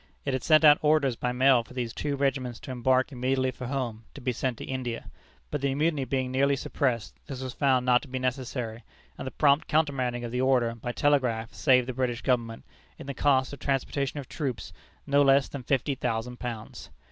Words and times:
It 0.25 0.33
had 0.33 0.43
sent 0.43 0.63
out 0.65 0.79
orders 0.81 1.15
by 1.15 1.31
mail 1.31 1.61
for 1.63 1.75
these 1.75 1.93
two 1.93 2.15
regiments 2.15 2.59
to 2.61 2.71
embark 2.71 3.11
immediately 3.11 3.51
for 3.51 3.67
home, 3.67 4.05
to 4.15 4.19
be 4.21 4.31
sent 4.31 4.57
to 4.57 4.65
India. 4.65 5.11
But 5.51 5.61
the 5.61 5.75
mutiny 5.75 6.05
being 6.05 6.31
nearly 6.31 6.55
suppressed, 6.55 7.13
this 7.27 7.43
was 7.43 7.53
found 7.53 7.85
not 7.85 8.01
to 8.01 8.07
be 8.07 8.17
necessary, 8.17 8.81
and 9.15 9.27
the 9.27 9.29
prompt 9.31 9.67
countermanding 9.67 10.23
of 10.23 10.31
the 10.31 10.41
order 10.41 10.73
by 10.73 10.91
telegraph 10.91 11.53
saved 11.53 11.87
the 11.87 11.93
British 11.93 12.23
Government, 12.23 12.63
in 12.97 13.05
the 13.05 13.13
cost 13.13 13.53
of 13.53 13.59
transportation 13.59 14.19
of 14.19 14.27
troops, 14.27 14.73
not 15.05 15.23
less 15.23 15.47
than 15.47 15.61
fifty 15.61 15.93
thousand 15.93 16.39
pounds. 16.39 16.89